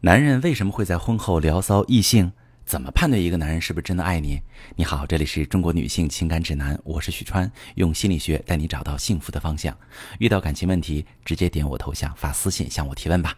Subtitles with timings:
[0.00, 2.30] 男人为什么会在婚后聊骚异性？
[2.64, 4.40] 怎么判断一个男人是不是真的爱你？
[4.76, 9.76] 你好，这里是中国女性情感指南，我是许川，用心理学带你找到幸福的方向。
[10.20, 13.36] 遇到感情问题，直接点我头像发私信向我提问吧。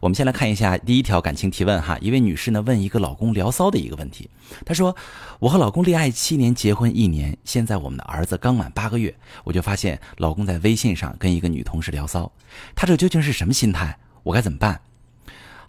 [0.00, 4.28] 我们先来看一下第一条感情提问哈，一位女士呢问一个老公聊骚的一个问题，
[4.66, 4.96] 她说
[5.38, 9.14] ：“我和老公恋爱七年，结婚一年，现在我们的儿子刚满八个月，
[9.44, 12.32] 我就发现老公在微信上跟一个女同事聊骚，
[12.74, 13.96] 他这究竟是什么心态？
[14.24, 14.80] 我该怎么办？”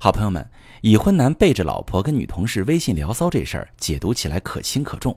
[0.03, 0.49] 好朋友们，
[0.81, 5.15] 已婚男背着老婆跟女同事微信聊骚这事儿，解读起来可轻可重。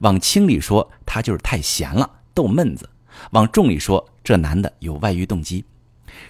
[0.00, 2.86] 往轻里说，他就是太闲了，逗闷子；
[3.32, 5.62] 往重里说，这男的有外遇动机。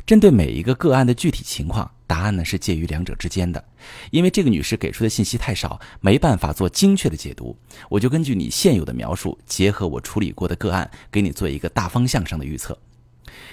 [0.04, 3.64] 针对每一个个案的具体情况，答案呢是介于两者之间的。
[4.10, 7.56] 因为这个女士给出的信息太少，没办法做精确的解读，
[7.88, 12.76] 我就根据你现有的描述，结合我处理过的个案，给你做一个大方向上的预测。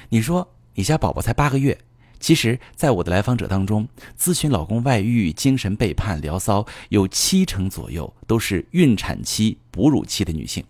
[0.10, 1.78] 你说你家宝宝才八个月。
[2.20, 3.88] 其实，在我的来访者当中，
[4.20, 10.64] 咨询老公外遇、精神背叛、聊骚，有七成左右都是孕产期、哺乳期的女性。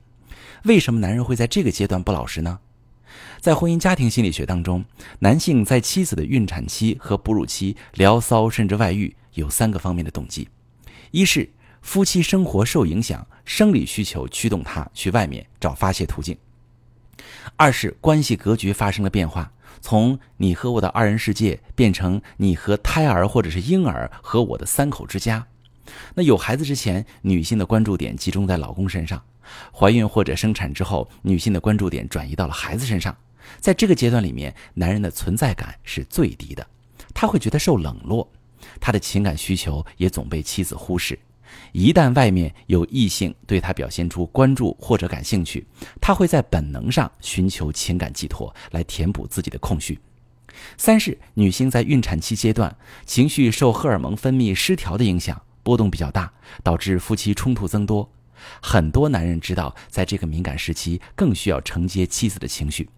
[0.65, 2.59] 为什么男人会在这个阶段不老实呢？
[3.39, 4.85] 在婚姻家庭心理学当中，
[5.19, 10.47] 男性在妻子的孕产期和哺乳期聊骚甚至外遇，有三个方面的动机：
[11.09, 11.49] 一是
[11.81, 16.35] 夫妻生活受影响，生理需求驱动他去外面找发泄途径；
[17.55, 19.51] 二是关系格局发生了变化。
[19.81, 25.47] 从你和我的二人世界变成你和胎儿或者是婴儿和我的三口之家。
[26.13, 29.19] 那有孩子之前，女性的关注点集中在老公身上；
[29.73, 33.15] 怀孕或者生产之后，女性的关注点转移到了孩子身上。
[33.59, 36.65] 在这个阶段里面，男人的存在感是最低的，
[37.13, 38.29] 他会觉得受冷落，
[38.79, 41.17] 他的情感需求也总被妻子忽视。
[41.71, 45.65] 一旦外面有异性对他表现出关注或者感兴趣，
[46.01, 49.99] 他会在本能上寻求情感寄托来填补自己的空虚。
[50.77, 52.75] 三是女性在孕产期阶段，
[53.05, 56.31] 情绪受荷尔蒙分泌失调的影响，波动比较大，
[56.63, 58.09] 导致夫妻冲突增多。
[58.61, 62.89] 很多男人知道，在这个敏感时期更需要承接妻子的情绪，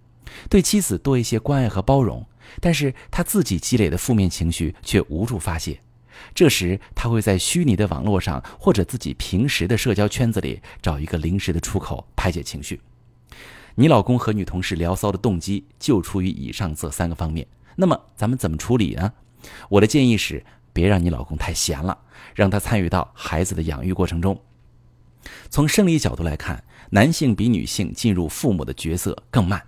[0.50, 2.26] 对妻子多一些关爱和包容，
[2.60, 5.80] 但是他自己积累的负面情绪却无处发泄。
[6.34, 12.82] 这时，他会在虚拟的网络上，或者自己平时的社交圈子里找一个临时的出口排解情绪。
[13.76, 17.48] 你老公和女同事聊骚的动机就出于以上这三个方面。
[17.76, 19.14] 那么，咱们怎么处理呢？
[19.70, 21.98] 我的建议是，别让你老公太闲了，
[22.36, 24.40] 让他参与到孩子的养育过程中。
[25.50, 29.62] 从生理角度来看，男性比女性进入父母的角色更慢。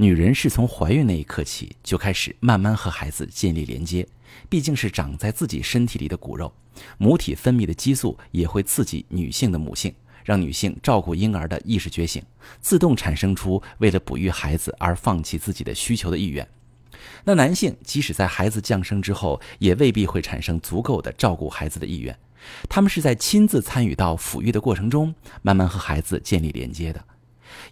[0.00, 4.06] 女人是从怀孕那一刻起就开始慢慢和孩子建立连接，
[4.48, 6.52] 毕竟是长在自己身体里的骨肉，
[6.98, 9.92] 母体分泌的激素也会刺激女性的母性，
[10.24, 12.22] 让女性照顾婴儿的意识觉醒，
[12.60, 16.46] 自动产生出为了哺育孩子而放弃自己的需求的意愿。
[17.24, 22.16] 那男性即使在孩子降生之后，也未必会产生足够的照顾孩子的意愿，
[22.68, 27.04] 他们是在亲自参与到抚育的过程中，慢慢和孩子建立连接的。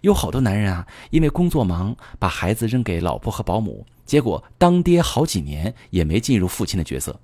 [0.01, 7.19] 有好多男人啊，因为工作忙，把孩子扔给老婆和保姆，结果当爹好几年也没进入父亲的角色。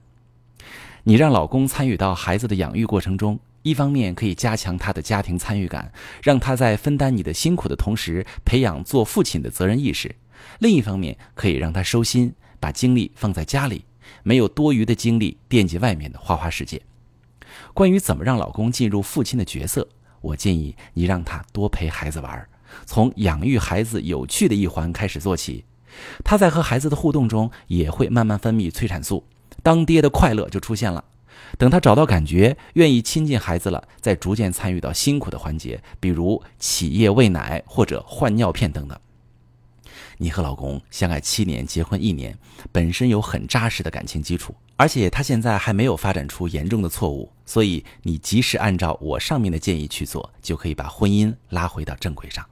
[1.04, 10.10] 你让老公参与到孩子的养育过程中，一方面可以加强他的家庭参与感，让他在分担你的辛苦的同时，培养做父亲的责任意识；
[10.60, 13.84] 另一方面可以让他收心，把精力放在家里，
[14.24, 16.82] 没有多余的精力惦记外面的花花世界。
[17.74, 19.88] 关于怎么让老公进入父亲的角色？
[20.24, 22.48] 我建议你让他多陪孩子玩，
[22.86, 25.66] 从养育孩子有趣的一环开始做起。
[26.24, 29.26] 他在和孩子的互动中也会慢慢分泌催产素，
[29.62, 31.04] 当爹的快乐就出现了。
[31.58, 38.98] 等他找到感觉，愿意亲近孩子了，再逐渐参与到辛苦的环节，比如起夜喂奶或者换尿片等等。
[40.18, 42.38] 你和老公相爱七年，结婚一年，
[42.72, 52.46] 本身有很扎实的感情基础，而且他现在还没有发展出严重的错误，所以你及时按照我上面的建议去做，就可以把婚姻拉回到正轨上。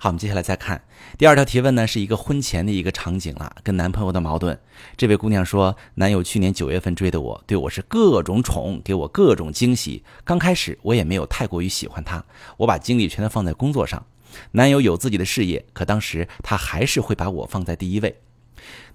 [0.00, 0.80] 好，我们接下来再看
[1.18, 4.56] 第二条提问呢，是一个婚前的一个场景了，跟男朋友的矛盾。
[4.96, 10.04] 这位姑娘说，男友去年九月份追的我，对我是各种宠，给我各种惊喜。
[10.22, 12.24] 刚开始我也没有太过于喜欢他，
[12.58, 14.06] 我把精力全都放在工作上。
[14.52, 18.20] 男友有自己的事业，可当时他还是会把我放在第一位。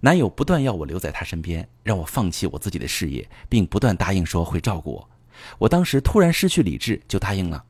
[0.02, 5.10] 男友不断要我留在他身边，让我放弃我自己的事业，并不断答应说会照顾我。
[5.58, 7.64] 我当时突然失去理智，就答应了。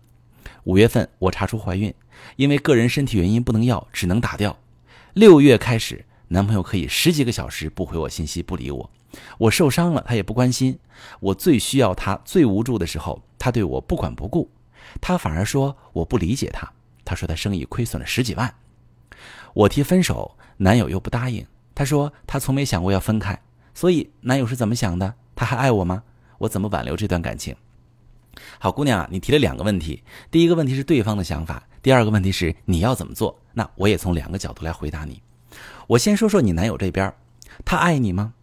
[0.63, 1.93] 五月份我查出怀孕，
[2.35, 4.57] 因为个人身体原因不能要，只能打掉。
[5.13, 8.89] 六月开始，男朋友可以十几个小时不回我信息，不理我。
[9.37, 10.79] 我受伤了，他也不关心。
[11.19, 14.49] 我最需要他、最无助的时候，他对我不管不顾。
[14.99, 16.71] 他反而说我不理解他。
[17.05, 18.53] 他说他生意亏损了十几万，
[19.53, 21.45] 我提分手，男友又不答应。
[21.75, 23.41] 他说他从没想过要分开，
[23.73, 25.13] 所以男友是怎么想的？
[25.35, 26.03] 他还爱我吗？
[26.37, 27.55] 我怎么挽留这段感情？
[28.59, 33.39] 好姑娘啊，你提了两个问题，第一个问题是对方的想法，第二个问题是你要怎么做？
[33.53, 35.21] 那我也从两个角度来回答你。
[35.87, 37.13] 我先说说你男友这边，
[37.63, 38.33] 他爱你吗？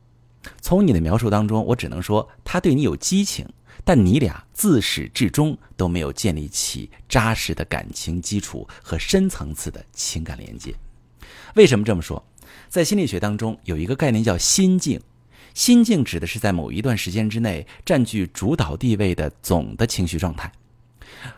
[0.61, 3.47] 从你的描述当中，我只能说他对你有激情，
[3.85, 10.75] 但你俩自始至终都没有建立起扎实的感情基础和深层次的情感连接。
[11.55, 12.23] 为什么这么说？
[12.69, 15.01] 在心理学当中有一个概念叫心境。
[15.53, 20.51] 心境指的是在某一段时间之内占据主导地位的总的情绪状态。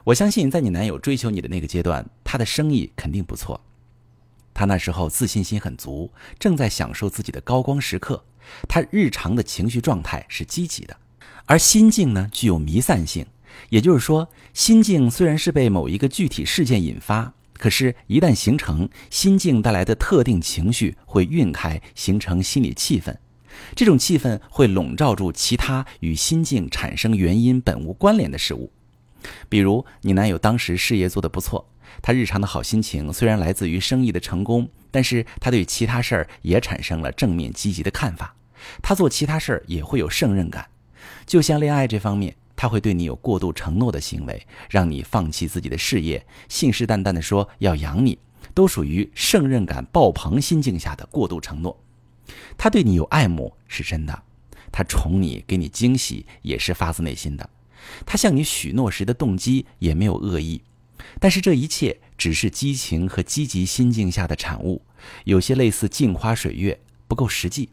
[0.05, 3.59] 我相信，在你男友追求你的那个阶段，他的生意肯定不错。
[4.53, 8.23] 他那时候自信心很足，正在享受自己的高光时刻。
[8.69, 10.95] 他日常的情绪状态是积极的，
[11.47, 13.27] 而心境呢，具有弥散性。
[13.69, 23.15] 也就是说，心境虽然是被某一个具体事件引发，可是，一旦形成，心境带来的特定情绪会晕开，形成心理气氛。
[23.75, 28.73] 这种气氛会笼罩住其他与心境产生原因本无关联的事物，
[29.49, 38.35] 比如你男友当时事业做得不错，他日常的好心情虽然来自于生意的成功，但是他对其他事儿也产生了正面积极的看法，
[38.83, 40.67] 他做其他事儿也会有胜任感。
[41.33, 48.19] 就像恋爱这方面，他会对你有过度承诺的行为，让你放弃自己的事业，信誓旦旦地说要养你，
[48.53, 51.75] 都属于胜任感爆棚心境下的过度承诺。
[52.59, 54.23] 他对你有爱慕是真的，
[54.71, 57.49] 他宠你、给你惊喜也是发自内心的，
[58.05, 60.61] 他向你许诺时的动机也没有恶意，
[61.19, 64.83] 但是这一切只是激情和积极心境下的产物，
[65.25, 67.71] 有些类似镜花水月，不够实际。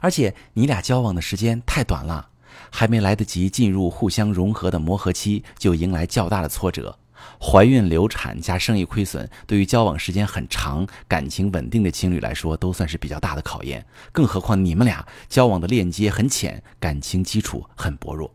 [0.00, 2.29] 而且你俩交往的时间太短了，
[2.70, 6.98] 还没来得及进入互相融合的磨合期，就迎来较大的挫折。
[7.38, 13.84] 怀孕、流产加生意亏损，对于交往时间很长、感情稳定的情侣来说，都算是比较大的考验。
[14.10, 18.32] 更何况你们俩交往的链接很浅，感情基础很薄弱。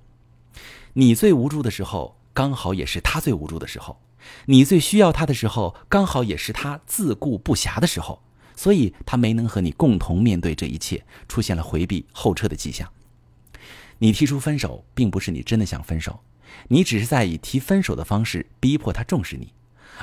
[0.94, 3.98] 你最无助的时候，刚好也是他最无助的时候；
[4.46, 8.22] 你最需要他的时候，刚好也是他自顾不暇的时候。
[8.56, 12.88] 所以，他没能和你共同面对这一切，出现了回避、后撤的迹象。
[13.98, 16.20] 你提出分手，并不是你真的想分手。
[16.68, 19.52] 你只是在以提分手的方式逼迫他重视你，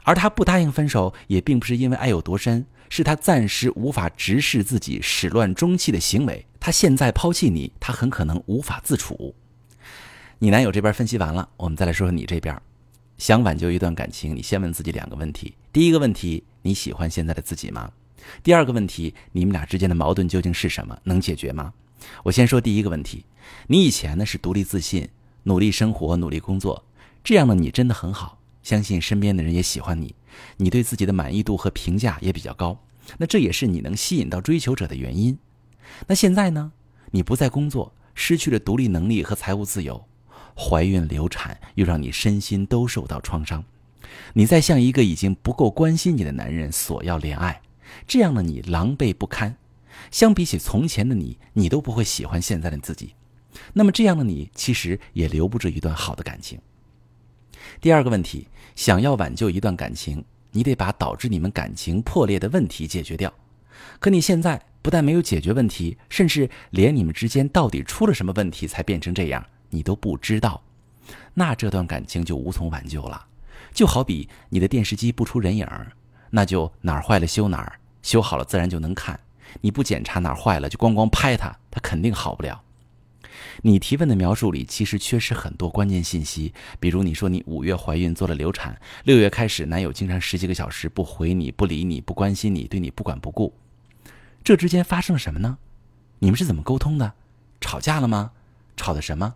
[0.05, 6.45] 而他不答应分手，也并不是因为爱有多深，是他暂时无法直视自己始乱终弃的行为。
[6.61, 9.35] 他现在抛弃你，他很可能无法自处。
[10.39, 12.61] 你男友这边分析完了，我们再来说说你这边。
[13.19, 17.91] 想挽救一段感情，你先问自己两个问题：第一个问题，你喜欢现在的自己吗？
[18.43, 20.99] 第二个问题，你们俩之间的矛盾究竟是什么？
[21.05, 21.73] 能解决吗？
[22.25, 23.25] 我先说第一个问题，
[23.67, 25.09] 你以前呢是独立自信。
[25.45, 26.85] 努力生活，努力工作，
[27.25, 28.39] 这样的你真的很好。
[28.63, 30.15] 相信身边的人也喜欢你，
[30.57, 32.79] 你对自己的满意度和评价也比较高。
[33.19, 35.37] 那这也是你能吸引到追求者的原因。
[36.07, 36.71] 那现在呢？
[37.11, 40.05] 你不再工作，失去了独立能力和财务自由，
[40.57, 43.65] 怀孕流产又让你身心都受到创伤。
[44.35, 47.61] 你在向一个已经不够关心你的男人索要恋爱，
[48.07, 49.57] 这样的你狼狈不堪。
[50.11, 53.15] 相比起从前的你，你都不会喜欢现在的自己。
[53.73, 56.59] 那么这样的你其实也留不住一段好的感情。
[57.81, 63.33] 第二个问题，想要挽救一段感情，你得把导致你们感情破裂的问题解决掉。
[63.99, 70.63] 可你现在不但没有解决问题，甚至连你们之间到底出了什么问题才变成这样，你都不知道。
[71.35, 73.27] 那这段感情就无从挽救了。
[73.73, 75.67] 就好比你的电视机不出人影
[76.31, 79.19] 那就哪儿坏了修哪儿，修好了自然就能看。
[79.61, 82.63] 你不检查哪儿坏了，就光光拍它，它肯定好不了。
[83.63, 93.53] 你提问的描述里其实缺失很多关键信息，比如你说你五月怀孕做了流产，六月开始男友经常十几个小时不回你不理你不关心你对你不管不顾，
[94.43, 95.59] 这之间发生了什么呢？
[96.19, 97.13] 你们是怎么沟通的？
[97.61, 98.31] 吵架了吗？
[98.77, 99.35] 吵的什么？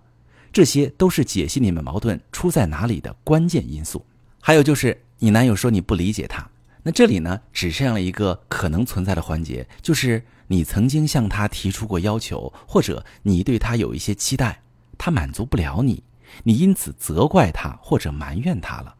[0.52, 4.04] 这些都是解析你们矛盾出在哪里的关键因素。
[4.40, 6.48] 还有就是你男友说你不理解他，
[6.86, 10.24] 那这里呢只剩下了一个可能存在的环节，就是。
[10.48, 14.62] 你曾经向他提出过要求，或者你对他有一些期待，
[14.96, 16.04] 他满足不了你，
[16.44, 18.94] 你因此责怪他或者埋怨他了，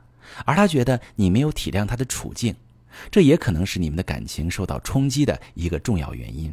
[0.45, 2.57] 而他觉得你没有体谅他的处境，
[3.13, 6.53] 这也可能是你们的感情受到冲击的一个重要原因。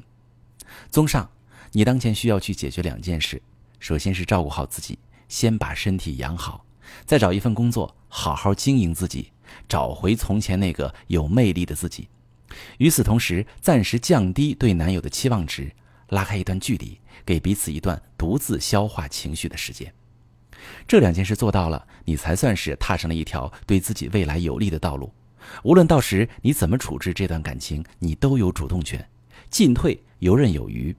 [0.92, 1.28] 综上，
[1.72, 3.42] 你当前需要去解决两件事：
[3.80, 6.64] 首先是照顾好自己，先把身体养好，
[7.04, 9.32] 再找一份工作，好好经营自己，
[9.68, 12.08] 找回从前那个有魅力的自己。
[12.78, 15.72] 与此同时，暂时降低对男友的期望值，
[16.10, 19.92] 拉开一段距离，给彼此一段独自消化情绪的时间。
[20.88, 25.12] 这两件事做到了，你才算是踏上了一条对自己未来有利的道路。
[25.64, 29.06] 无论到时你怎么处置这段感情，你都有主动权，
[29.50, 30.96] 进退游刃有余。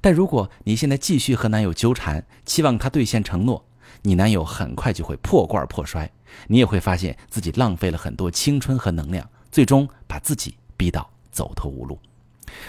[0.00, 3.66] 但如果你现在继续和男友纠缠，期望他兑现承诺，
[4.02, 6.10] 你男友很快就会破罐破摔，
[6.46, 11.98] 你也会发现自己浪费了很多青春和能量，最终把自己逼到走投无路。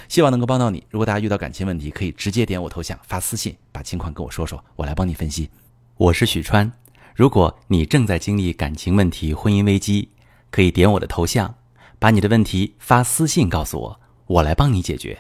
[0.08, 0.84] 希望能够帮到你。
[0.90, 5.50] 如果大家遇到感情问题，可以直接点我头像发私信，把情况跟我说说，我来帮你分析。
[5.98, 6.72] 我是许川。
[7.16, 10.10] 如果你正在经历感情问题、婚姻危机，
[10.50, 11.56] 可以点我的头像，
[11.98, 15.18] 把你的问题发私信告诉我，我来帮你解决。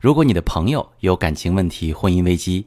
[0.00, 2.66] 如果你的朋友有感情问题、婚姻危机，